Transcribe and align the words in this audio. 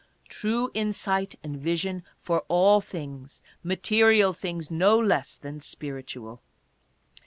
True 0.41 0.71
insight 0.73 1.35
and 1.43 1.55
vision 1.57 2.01
for 2.17 2.39
all 2.47 2.81
things, 2.81 3.43
material 3.63 4.33
things 4.33 4.71
no 4.71 4.97
less 4.97 5.37
than 5.37 5.59
spiritual. 5.61 6.41